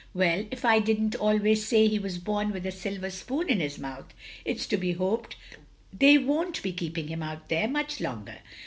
[0.15, 3.59] Well, if I did n't always say he was bom with a silver spoon in
[3.59, 4.11] his mouth.
[4.43, 5.35] It 's to be hoped
[5.93, 8.39] they won't be keeping him out there much longer."